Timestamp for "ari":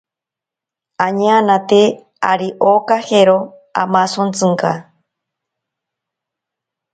2.31-2.47